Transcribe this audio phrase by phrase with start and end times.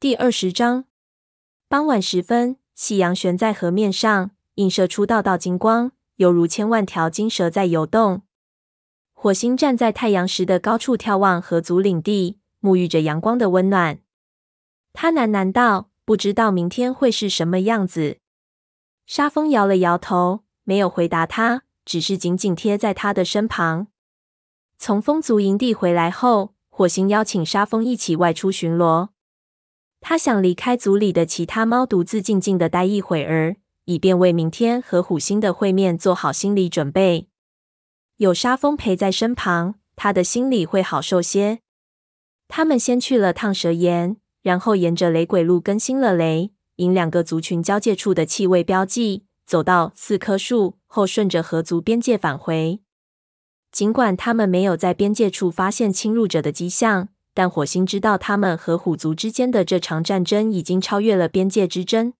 [0.00, 0.86] 第二十章，
[1.68, 8.22] 傍晚时分，夕阳悬在河面上，映射出道道金光，犹如千万条金蛇在游动。
[9.12, 13.98] 火星站在太阳石的高处眺望河族领地，沐浴着阳光的温暖。
[14.94, 18.20] 他喃喃道：“不知道明天会是什么样子。”
[19.04, 23.88] 沙风摇了摇头，没有回答他，只是紧紧贴在他的身旁。
[24.78, 29.10] 从风族营地回来后，火星邀请沙风一起外出巡逻。
[30.00, 37.28] 他想离开族里的其他猫，独自静静的待一会儿，以便为明天和虎星的会面做好心理准备。
[38.16, 41.60] 有沙风陪在身旁，他的心里会好受些。
[42.48, 52.80] 他们先去了趟蛇岩，然后沿着雷鬼路更新了雷引两个族群交界处的气味标记，走到四棵树后，顺着河族边界返回。
[53.70, 62.12] 尽管他们没有在边界处发现侵入者的迹象，但火星知道他们和虎族之间的这场战争已经超越了边界之争。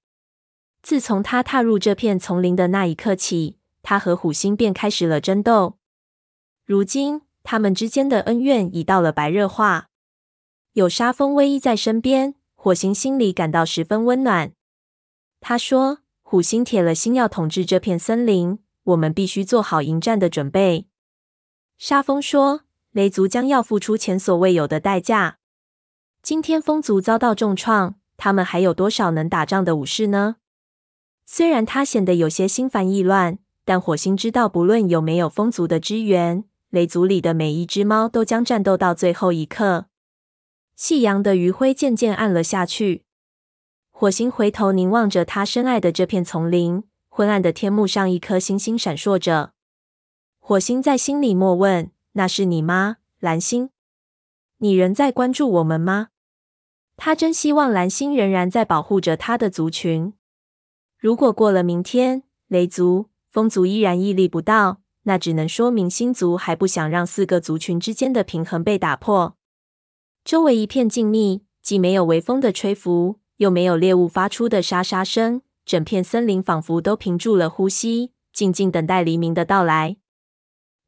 [0.83, 5.77] 自从他踏入这片丛林的那一刻起，他和虎星便开始了争斗。
[6.65, 9.89] 如今，他们之间的恩怨已到了白热化。
[10.75, 14.53] 有沙风偎依在身边，火星心里感到十分温暖。
[15.41, 20.87] 他说：“虎星铁了心要统治这片森林，我们必须做好迎战的准备。”
[21.77, 25.39] 沙风说：“雷族将要付出前所未有的代价。
[26.23, 30.37] 今天风族遭到重创，他们还有多少能打仗的武士呢？”
[31.25, 36.45] 虽然他显得有些心烦意乱，但火星知道，不论有没有风族的支援。
[36.71, 39.87] 雷族里的每一只猫都将战斗到最后一刻。
[40.77, 43.05] 夕阳的余晖渐渐暗了下去，
[43.91, 46.83] 火星回头凝望着他深爱的这片丛林。
[47.09, 49.53] 昏暗的天幕上，一颗星星闪烁着。
[50.39, 53.71] 火星在心里默问：“那是你吗，蓝星？
[54.59, 56.09] 你仍在关注我们吗？”
[56.97, 60.13] 他真希望蓝星仍然在保护着他的族群。
[60.99, 64.81] 如果过了明天，雷族、风族依然屹立不倒。
[65.05, 69.35] 那只能说明星族还不想让四个族群之间的平衡被打破。
[70.23, 79.97] 周围一片静谧，既没有微风的吹拂，又没有猎物发出的沙沙声，整片森林仿佛都屏住了呼吸，静静等待黎明的到来。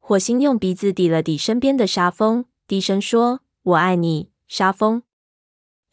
[0.05, 5.03] 火星用鼻子抵了抵身边的沙风，低声说：“我爱你，沙风。”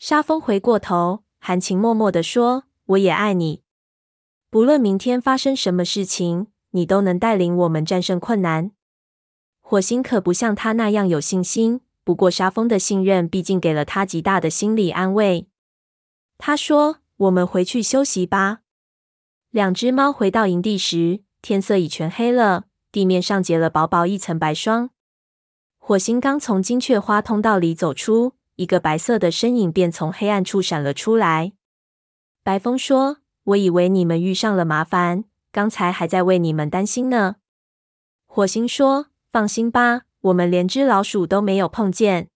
[0.01, 3.63] 沙风回过头，含情脉脉地说：“我也爱你。
[4.51, 8.71] 不论明天发生什么事情。”你都能带领我们战胜困难。
[9.61, 15.49] 火星可不像他那样有信心，不过沙风的信任毕竟给了他极大的心理安慰。
[16.39, 18.61] 他说：“我们回去休息吧。”
[19.51, 24.91] 两只猫回到营地时，天色已全黑了，地面上结了薄薄一层白霜。
[25.79, 31.53] 火星刚从金雀花通道里走出，一个白色的身影便从黑暗处闪了出来。
[32.43, 37.37] 白风说：“我以为你们遇上了麻烦。”刚才还在为你们担心呢。
[38.27, 42.29] 火星说：“放心吧，我们连只老鼠都没有碰见。”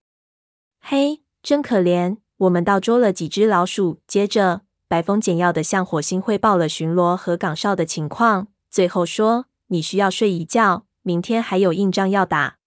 [0.81, 4.01] 嘿，真可怜，我们倒捉了几只老鼠。
[4.05, 12.59] 接着，白风简要的向火星汇报了巡逻和岗哨的情况，最后说：“你需要睡一觉，明天还有硬仗要打。”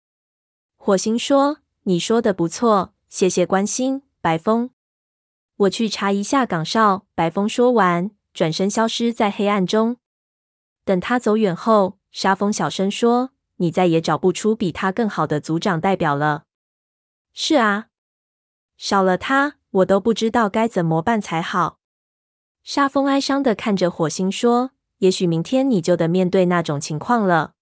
[0.76, 4.70] 火星说：“你说的不错，谢谢关心，白风。
[5.56, 9.96] 我去查一下岗哨。”白风说完，转身消失在黑暗中。
[10.84, 16.44] 等他走远后，沙风小声说：“你再也找不出比他更好的组长代表了。
[17.32, 17.86] ”“是啊，
[18.76, 21.78] 少了他，我都不知道该怎么办才好。”
[22.62, 27.54] 沙风哀伤地看着火星说：“也许明天你就得面对那种情况了。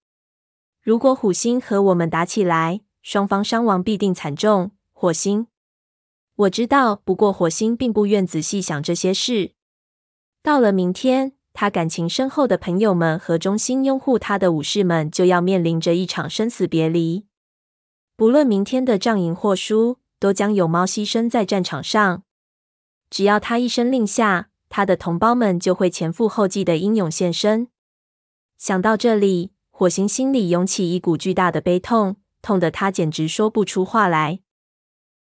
[0.81, 5.47] 如果虎星和我们打起来，双方伤亡必定惨重。”火星，
[6.35, 9.53] 我知道，不过火星并不愿仔细想这些事。
[10.41, 11.33] 到了明天。
[11.59, 17.25] 他感情深厚的朋友们和忠心拥护他的武士们就要面临着一场生死别离。
[18.15, 22.21] 不论明天的仗赢或输，都将有猫牺牲在战场上。
[23.09, 27.69] 只要他一声令下，他的同胞们就会前赴后继的英勇献身。
[28.57, 34.41] 想到这里，火星心里涌起一股巨大的悲痛，痛得他简直说不出话来。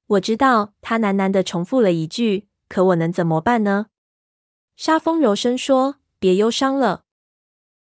[0.08, 3.88] 我知道，他喃喃的重复了一句：“可我能怎么办呢？”
[4.78, 5.98] 沙风柔声说。
[6.18, 7.04] 别忧伤了，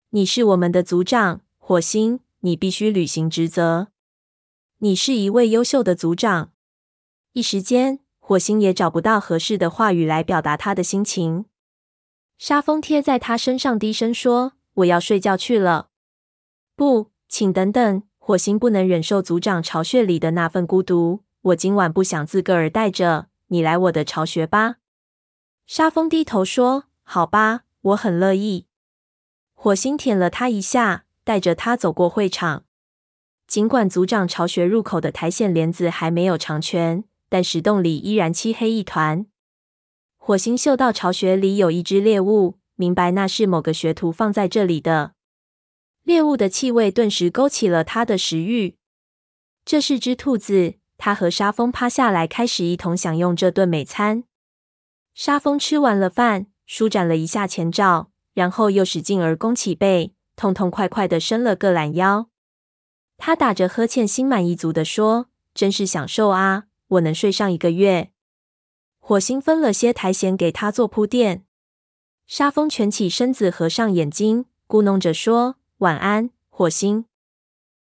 [0.09, 3.87] 你是我们的族长，火星，你必须履行职责。
[4.79, 6.51] 你是一位优秀的族长。
[7.31, 11.45] 一时间，火星也找不到合适的话语来表达他的心情。
[12.37, 15.89] 沙风贴在他身上，低声说：“我要睡觉去了。”
[16.75, 21.23] 不，请等等，火星不能忍受族长巢穴里的那份孤独。
[21.41, 24.77] 我今晚不想自个儿待着，你来我的巢穴吧。
[25.65, 28.65] 沙风低头说：“好吧，我很乐意。”
[29.55, 32.65] 火星舔了他一下，带着他走过会场。
[33.47, 39.25] 尽管族长巢穴入口的苔藓帘子还没有长全，但石洞里依然漆黑一团。
[40.27, 45.13] 火星嗅到巢穴里有一只猎物，明白那是某个学徒放在这里的。
[46.01, 48.75] 猎物的气味顿时勾起了他的食欲。
[49.63, 50.77] 这是只兔子。
[50.97, 54.23] 他和沙风趴下来，开始一同享用这顿美餐。
[55.13, 62.31] 沙风吃完了饭，舒展了一下前爪，然后又使劲儿弓起背，痛痛快快地伸了个懒腰。
[63.17, 66.63] 他打着呵欠，心满意足地说：“真是享受啊！
[66.87, 68.09] 我能睡上一个月。”
[69.07, 71.45] 火星分了些苔藓给他做铺垫。
[72.25, 77.05] 沙风蜷起身子，合上眼睛，咕哝着说：“晚安，火星。”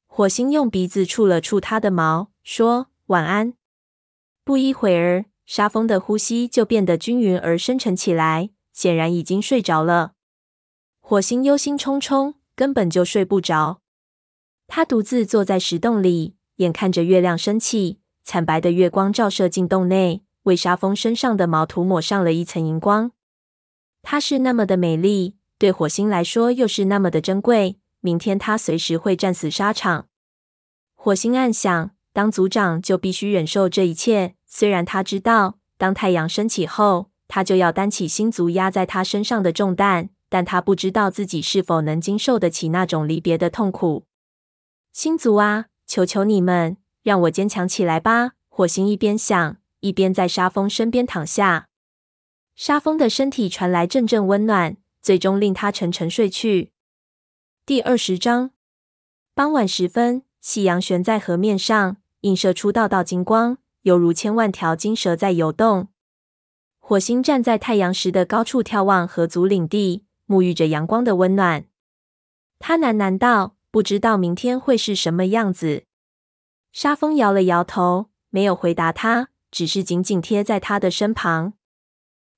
[0.09, 2.87] 火星用鼻子触了触他的毛，说。
[3.09, 3.53] 晚安。
[4.45, 10.13] 不一会儿，沙风的呼吸就变得均匀而深沉起来，显然已经睡着了。
[11.01, 13.83] 火星忧心忡忡，根本就睡不着。
[14.67, 23.13] 他独自坐在石洞里，眼看着月亮升起，惨白的月光照射进洞内，为沙风身上的毛涂抹上了一层荧光。
[24.03, 27.79] 她是那么的美丽，对火星来说又是那么的珍贵。
[28.01, 30.09] 明天他随时会战死沙场。
[30.97, 31.91] 火星暗想。
[32.13, 34.35] 当族长就必须忍受这一切。
[34.45, 44.07] 虽然他知道，当太阳升起后，他就要担起星族压在他身上的重担，但他不知道自己是否能经受得起那种离别的痛苦。
[44.93, 48.33] 星族啊，求求你们，让我坚强起来吧！
[48.49, 51.69] 火星一边想，一边在沙风身边躺下。
[52.55, 56.73] 沙风的身体传来阵阵温暖，最终令他沉沉睡去。
[57.65, 58.51] 第二十章，
[59.35, 60.23] 傍晚时分。
[60.41, 65.89] 夕阳悬在河面上，映射出道道金光，犹如千万条金蛇在游动。
[66.79, 71.67] 火星站在太阳石的高处眺望河族领地，沐浴着阳光的温暖。
[72.59, 75.85] 他喃喃道：“不知道明天会是什么样子。”
[76.73, 81.55] 沙风摇了摇头，没有回答他，只是紧紧贴在他的身旁。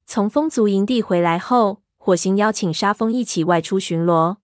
[0.05, 4.39] 从风族营地回来后，火星邀请沙风一起外出巡逻。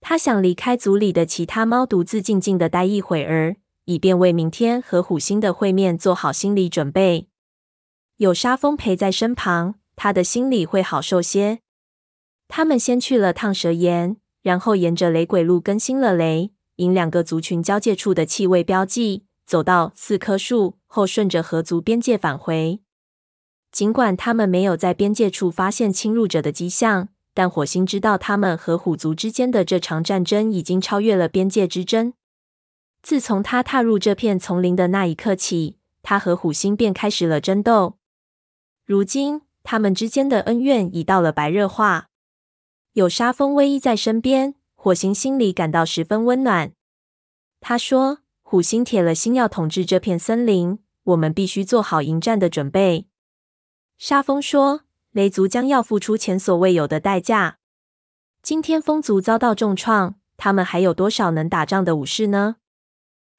[0.00, 7.28] 他想离开族里的其他猫，独自静静的待一会儿，以便为明天和虎星的会面做好心理准备。
[8.16, 11.60] 有沙风陪在身旁，他的心里会好受些。
[12.48, 22.80] 他们先去了趟蛇岩，然后沿着雷鬼路更新了雷引两个族群交界处的气味标记，走到四棵树后，顺着河族边界返回。
[23.70, 27.08] 尽管他们没有在边界处发现侵入者的迹象。
[27.36, 32.14] 但火星知道，他们和虎族之间的这场战争已经超越了边界之争。
[33.02, 37.98] 自从他踏入这片丛林的那一刻起，他和虎星便开始了争斗。
[38.86, 42.06] 如今，他们之间的恩怨已到了白热化。
[42.92, 46.72] 有沙风偎依在身边，火星心里感到十分温暖。
[47.60, 53.08] 他说：“虎星铁了心要统治这片森林，我们必须做好迎战的准备。”
[53.98, 54.82] 沙风说。
[55.14, 57.58] 雷族将要付出前所未有的代价。
[58.42, 62.56] 今天风族遭到重创，他们还有多少能打仗的武士呢？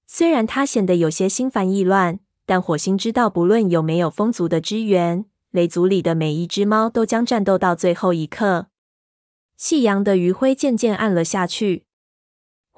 [0.07, 8.67] 虽然他显得有些心烦意乱，但火星知道，不论有没有风族的支援，雷族里的每一只猫都将战斗到最后一刻。
[9.57, 11.84] 夕阳的余晖渐渐暗了下去，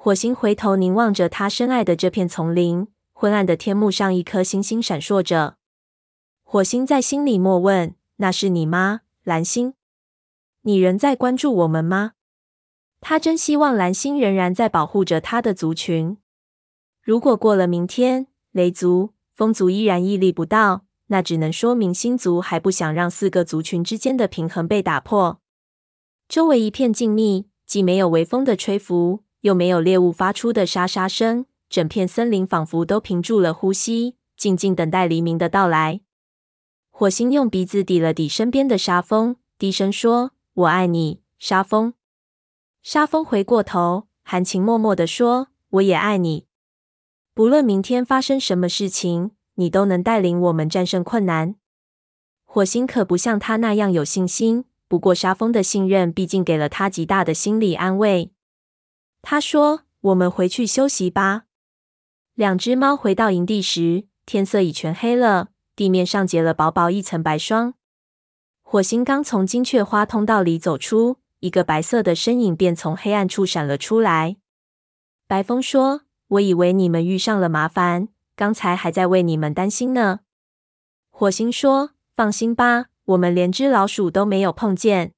[0.08, 5.58] 火星回头凝望着他深爱的这片丛林，昏暗的天幕上一颗星星闪烁着。
[6.42, 7.94] 火星在心里默问。
[8.16, 9.74] 那是你吗，蓝星？
[10.62, 12.12] 你仍在关注我们吗？
[13.02, 16.16] 他真希望蓝星仍然在保护着他的族群。
[17.02, 25.42] 如果过了明天，雷族、风族依然屹立不倒，那只能说明星族还不想让四个族群之间的平衡被打破。
[26.26, 36.00] 周围一片静谧，既没有微风的吹拂，又没有猎物发出的沙沙声，整片森林仿佛都屏住了呼吸，静静等待黎明的到来。
[36.90, 41.94] 火星用鼻子抵了抵身边的沙风，低声说：“我爱你，沙风。”
[42.82, 46.46] 沙风回过头，含情脉脉地说：“我也爱你。
[47.34, 51.54] 不论明天发生什么事情，你都能带领我们战胜困难。”
[52.44, 58.32] 火星可不像他那样有信心，不过沙风的信任毕竟给了他极大的心理安慰。
[59.22, 61.44] 他说：“我们回去休息吧。”
[62.34, 65.48] 两只猫回到营地时，天色已全黑了。
[65.74, 67.74] 地面上结了薄薄一层白霜。
[68.62, 74.36] 火星刚从金雀花通道里走出，一个白色的身影便从黑暗处闪了出来。
[75.28, 80.20] 白风说：“我以为你们遇上了麻烦，刚才还在为你们担心呢。”
[81.10, 85.12] 火星说：“放心吧，我们连只老鼠都没有碰见。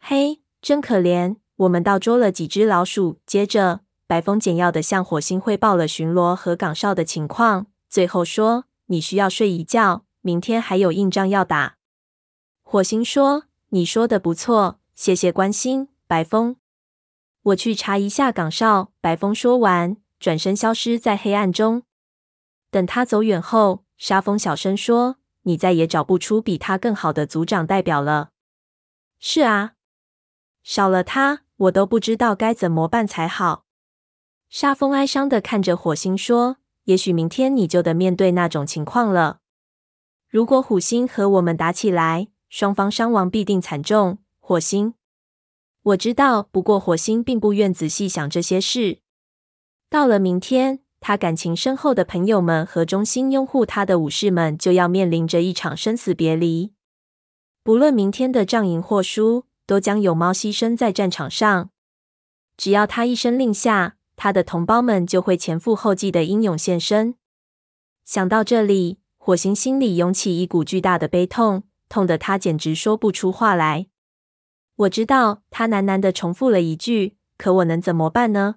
[0.00, 1.36] 嘿，真可怜！
[1.58, 3.18] 我们倒捉了几只老鼠。
[3.26, 11.76] 接着，白风简要地向火星汇报了巡逻和岗哨的情况，最后说：“你需要睡一觉，明天还有硬仗要打。”
[12.62, 16.56] 火星说：“你说的不错，谢谢关心，白风。
[17.42, 21.82] 我去查一下岗哨。”白风说完，转身消失在黑暗中。
[22.70, 28.30] 等他走远后，沙风小声说：“你再也找不出比他更好的组长代表了。
[29.18, 29.72] ”“是啊，
[30.62, 33.66] 少了他，我都不知道该怎么办才好。”
[34.50, 39.40] 沙风哀伤地看着火星说：“也许明天你就得面对那种情况了。
[40.28, 44.94] 如果虎星和我们打起来，双方伤亡必定惨重。”火星，
[45.82, 49.00] 我知道，不过火星并不愿仔细想这些事。
[49.90, 56.72] 到了明天，他感情深厚的朋友们和忠心拥护他的武士们就要面临着一场生死别离。
[57.62, 61.68] 不论明天的仗赢或输，都将有猫牺牲在战场上。
[62.56, 67.16] 只要他一声令下，他的同胞们就会前赴后继的英勇献身。
[68.06, 73.88] 想到这里，火星心里涌起一股巨大的悲痛，痛得他简直说不出话来。
[74.76, 78.54] 我知道，他喃喃的重复了一句：“可我能怎么办呢？”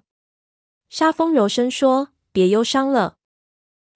[0.88, 3.18] 沙风柔声说：“别忧伤了，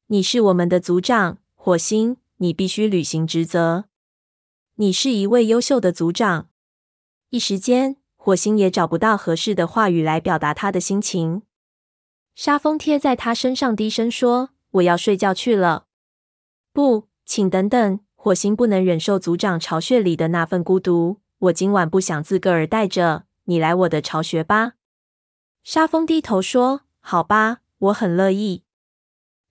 [0.08, 3.87] 你是我们的族长，火星，你必须履行职责。
[4.75, 6.50] 你是一位优秀的族长。”
[7.36, 11.42] 一时间，火星也找不到合适的话语来表达他的心情。
[12.34, 15.84] 沙风贴在他身上，低声说：“我要睡觉去了。”
[16.72, 18.00] 不，请等等。
[18.14, 21.20] 火星不能忍受组长巢穴里的那份孤独。
[21.40, 24.72] 我今晚不想自个儿待着，你来我的巢穴吧。
[25.62, 28.62] 沙风低头说：“好吧，我很乐意。”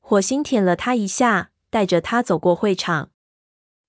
[0.02, 3.12] 火星舔了他一下，带着他走过会场。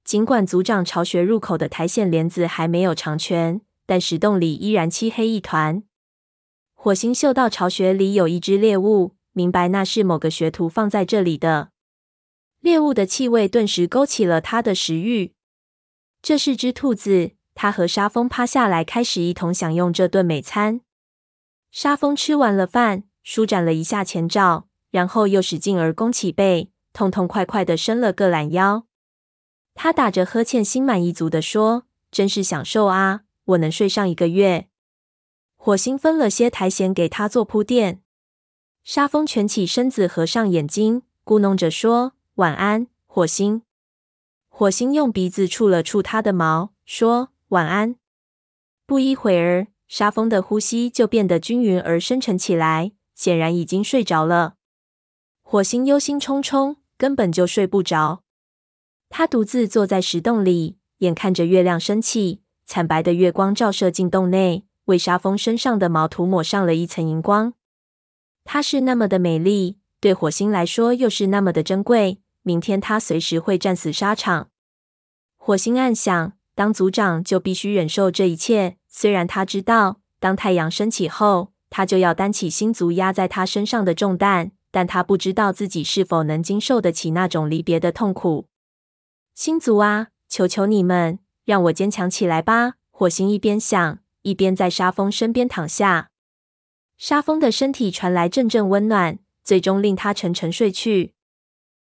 [0.05, 5.83] 尽管组长巢穴入口的苔藓帘子还没有长全，但石洞里依然漆黑一团。
[6.75, 11.71] 火星嗅到巢穴里有一只猎物，明白那是某个学徒放在这里的。
[12.61, 15.33] 猎物的气味顿时勾起了他的食欲。
[16.21, 17.33] 这是只兔子。
[17.59, 20.83] 他和沙风趴下来，开始一同享用这顿美餐。
[21.71, 28.87] 沙风吃完了饭，舒展了一下前爪，然后又使劲儿弓起背，痛痛快快地伸了个懒腰。
[29.75, 33.23] 他打着呵欠，心满意足地说：“真是享受啊！
[33.47, 34.69] 我能睡上一个月。”
[35.57, 38.03] 火星分了些苔藓给他做铺垫。
[38.85, 43.63] 沙风蜷起身子，合上眼睛，咕哝着说：“晚安，火星。”
[44.49, 47.97] 火星用鼻子触了触他的毛，说：“晚安。”
[48.87, 54.55] 不一会儿，沙风的呼吸就变得均匀而深沉起来，显然已经睡着了。
[55.43, 58.23] 火星忧心忡忡，根本就睡不着。
[59.09, 64.67] 他独自坐在石洞里，眼看着月亮升起，惨白的月光照射进洞内。
[64.87, 67.55] 为沙风身上的毛涂抹上了一层荧光。
[68.45, 72.21] 她是那么的美丽，对火星来说又是那么的珍贵。
[72.43, 74.51] 明天他随时会战死沙场。
[75.37, 78.77] 火星暗想：当组长就必须忍受这一切。
[78.87, 88.47] 虽然他知道，当太阳升起后，他就要担起星族压在他身上的重担，但他不知道自己是否能经受得起那种离别的痛苦。
[89.35, 92.75] 星族啊，求求你们，让我坚强起来吧！
[92.91, 94.01] 火星一边想。
[94.23, 96.11] 一边在沙风身边躺下，
[96.99, 101.15] 沙风的身体传来阵阵温暖，最终令他沉沉睡去。